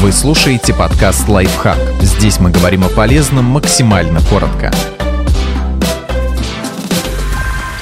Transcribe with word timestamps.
Вы 0.00 0.12
слушаете 0.12 0.72
подкаст 0.72 1.28
«Лайфхак». 1.28 1.76
Здесь 2.00 2.40
мы 2.40 2.50
говорим 2.50 2.84
о 2.84 2.88
полезном 2.88 3.44
максимально 3.44 4.22
коротко. 4.30 4.72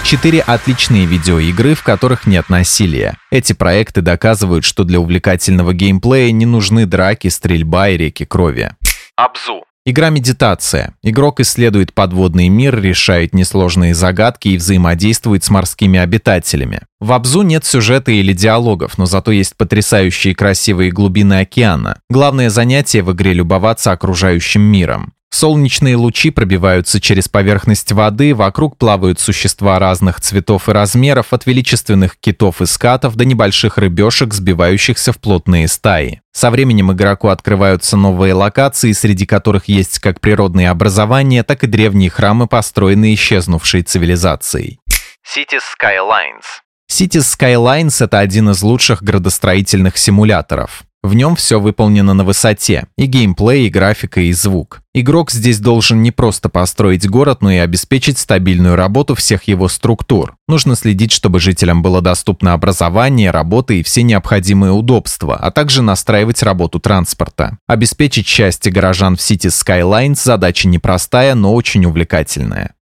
Четыре 0.03 0.41
отличные 0.41 1.07
видеоигры, 1.07 1.77
в 1.77 1.85
которых 1.85 2.27
нет 2.27 2.49
насилия. 2.49 3.17
Эти 3.31 3.53
проекты 3.53 4.01
доказывают, 4.01 4.65
что 4.65 4.83
для 4.83 4.99
увлекательного 4.99 5.73
геймплея 5.73 6.33
не 6.33 6.45
нужны 6.45 6.87
драки, 6.87 7.29
стрельба 7.29 7.91
и 7.91 7.97
реки 7.97 8.25
крови. 8.25 8.73
Абзу. 9.15 9.68
Игра 9.91 10.11
«Медитация». 10.11 10.93
Игрок 11.03 11.41
исследует 11.41 11.95
подводный 11.95 12.51
мир, 12.51 12.79
решает 12.79 13.33
несложные 13.33 13.95
загадки 13.95 14.49
и 14.49 14.59
взаимодействует 14.59 15.45
с 15.45 15.49
морскими 15.49 15.99
обитателями. 15.99 16.83
В 17.01 17.11
Абзу 17.11 17.41
нет 17.41 17.65
сюжета 17.65 18.13
или 18.13 18.35
диалогов, 18.35 18.99
но 18.99 19.07
зато 19.07 19.31
есть 19.31 19.57
потрясающие 19.57 20.35
красивые 20.35 20.91
глубины 20.91 21.41
океана. 21.41 22.01
Главное 22.11 22.51
занятие 22.51 23.03
в 23.03 23.13
игре– 23.13 23.33
любоваться 23.35 23.91
окружающим 23.91 24.61
миром. 24.61 25.15
Солнечные 25.31 25.95
лучи 25.95 26.31
пробиваются 26.31 27.01
через 27.01 27.29
поверхность 27.29 27.93
воды, 27.93 28.35
вокруг 28.35 28.77
плавают 28.77 29.21
существа 29.21 29.79
разных 29.79 30.21
цветов 30.21 30.69
и 30.69 30.73
размеров, 30.73 31.33
от 31.33 31.47
величественных 31.47 32.17
китов 32.19 32.63
и 32.63 32.67
скатов 32.67 33.15
до 33.15 33.25
небольших 33.25 33.77
рыбешек, 33.77 34.33
сбивающихся 34.33 35.13
в 35.13 35.19
плотные 35.19 35.69
стаи. 35.69 36.23
Со 36.33 36.51
временем 36.51 36.93
игроку 36.93 37.29
открываются 37.29 37.97
новые 37.97 38.33
локации, 38.33 38.93
среди 38.93 39.27
которых 39.27 39.69
есть 39.69 39.99
как 39.99 40.21
природные 40.21 40.71
образования, 40.71 41.43
так 41.43 41.63
и 41.63 41.67
древние 41.67 42.11
храмы, 42.11 42.47
построенные 42.47 43.15
исчезнувшей 43.15 43.83
цивилизацией. 43.83 44.81
Cities 45.25 45.63
Skylines 45.79 46.63
Cities 46.91 47.39
Skylines— 47.39 47.97
это 48.03 48.19
один 48.19 48.49
из 48.51 48.63
лучших 48.63 49.03
градостроительных 49.03 49.99
симуляторов. 49.99 50.85
В 51.03 51.15
нем 51.15 51.37
все 51.37 51.61
выполнено 51.61 52.13
на 52.13 52.25
высоте, 52.25 52.87
и 52.97 53.07
геймплей, 53.07 53.67
и 53.67 53.71
графика, 53.71 54.21
и 54.21 54.33
звук. 54.33 54.81
Игрок 55.01 55.31
здесь 55.31 55.61
должен 55.61 56.03
не 56.03 56.11
просто 56.11 56.49
построить 56.49 57.09
город, 57.09 57.41
но 57.41 57.53
и 57.53 57.59
обеспечить 57.59 58.19
стабильную 58.19 58.75
работу 58.75 59.15
всех 59.15 59.45
его 59.45 59.69
структур. 59.69 60.37
Нужно 60.49 60.75
следить, 60.75 61.13
чтобы 61.13 61.39
жителям 61.39 61.83
было 61.83 62.01
доступно 62.01 62.53
образование, 62.53 63.31
работа 63.31 63.75
и 63.75 63.85
все 63.85 64.03
необходимые 64.03 64.73
удобства, 64.73 65.37
а 65.37 65.53
также 65.53 65.83
настраивать 65.83 66.43
работу 66.43 66.81
транспорта. 66.81 67.59
Обеспечить 67.69 68.27
счастье 68.27 68.73
горожан 68.73 69.17
в 69.17 69.21
City 69.21 69.51
Skylines 69.51 70.21
задача 70.25 70.67
непростая, 70.67 71.37
но 71.37 71.55
очень 71.55 71.85
увлекательная. 71.85 72.75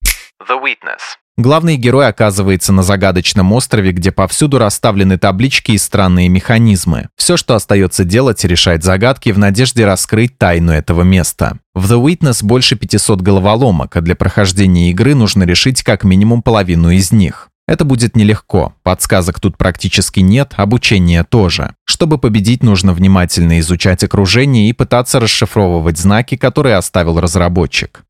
The 0.49 0.59
Witness 0.59 1.19
Главный 1.39 1.77
герой 1.77 2.09
оказывается 2.09 2.73
на 2.73 2.83
загадочном 2.83 3.53
острове, 3.53 3.93
где 3.93 4.11
повсюду 4.11 4.57
расставлены 4.57 5.19
таблички 5.19 5.73
и 5.73 5.79
странные 5.79 6.31
механизмы. 6.31 7.11
Все, 7.15 7.37
что 7.37 7.55
остается 7.55 8.05
делать, 8.05 8.43
решать 8.45 8.83
загадки 8.83 9.33
в 9.33 9.39
надежде 9.39 9.85
раскрыть 9.85 10.39
тайну 10.39 10.73
этого 10.73 11.03
места. 11.03 11.59
В 11.75 11.93
The 11.93 12.03
Witness 12.03 12.43
больше 12.43 12.77
500 12.77 13.21
головоломок, 13.21 13.97
а 13.97 14.01
для 14.01 14.17
прохождения 14.17 14.91
игры 14.91 15.15
нужно 15.15 15.43
решить 15.43 15.83
как 15.83 16.05
минимум 16.05 16.41
половину 16.41 16.89
из 16.89 17.13
них. 17.13 17.51
Это 17.69 17.85
будет 17.85 18.15
нелегко, 18.15 18.75
подсказок 18.85 19.41
тут 19.41 19.59
практически 19.59 20.21
нет, 20.21 20.55
обучения 20.57 21.25
тоже. 21.25 21.75
Чтобы 21.85 22.17
победить, 22.17 22.63
нужно 22.63 22.93
внимательно 22.93 23.59
изучать 23.59 24.05
окружение 24.05 24.69
и 24.69 24.73
пытаться 24.73 25.19
расшифровывать 25.19 25.99
знаки, 25.99 26.37
которые 26.37 26.77
оставил 26.77 27.21
разработчик. 27.21 28.05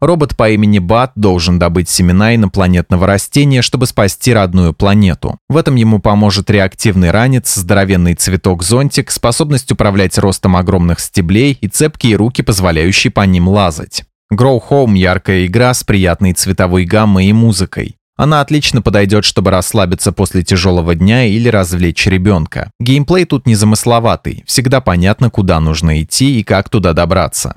Робот 0.00 0.34
по 0.34 0.48
имени 0.48 0.78
Бат 0.78 1.12
должен 1.14 1.58
добыть 1.58 1.90
семена 1.90 2.34
инопланетного 2.34 3.06
растения, 3.06 3.60
чтобы 3.60 3.86
спасти 3.86 4.32
родную 4.32 4.72
планету. 4.72 5.38
В 5.50 5.58
этом 5.58 5.74
ему 5.74 5.98
поможет 5.98 6.48
реактивный 6.48 7.10
ранец, 7.10 7.54
здоровенный 7.54 8.14
цветок-зонтик, 8.14 9.10
способность 9.10 9.70
управлять 9.70 10.16
ростом 10.16 10.56
огромных 10.56 11.00
стеблей 11.00 11.58
и 11.60 11.68
цепкие 11.68 12.16
руки, 12.16 12.40
позволяющие 12.42 13.10
по 13.10 13.20
ним 13.22 13.48
лазать. 13.48 14.04
Grow 14.32 14.60
Home– 14.70 14.96
яркая 14.96 15.44
игра 15.46 15.74
с 15.74 15.84
приятной 15.84 16.32
цветовой 16.32 16.84
гаммой 16.84 17.26
и 17.26 17.32
музыкой. 17.34 17.96
Она 18.16 18.42
отлично 18.42 18.80
подойдет, 18.80 19.24
чтобы 19.24 19.50
расслабиться 19.50 20.12
после 20.12 20.42
тяжелого 20.42 20.94
дня 20.94 21.24
или 21.24 21.48
развлечь 21.48 22.06
ребенка. 22.06 22.70
Геймплей 22.78 23.24
тут 23.24 23.46
незамысловатый, 23.46 24.44
всегда 24.46 24.80
понятно, 24.80 25.30
куда 25.30 25.58
нужно 25.58 26.02
идти 26.02 26.38
и 26.38 26.42
как 26.42 26.68
туда 26.68 26.92
добраться. 26.92 27.56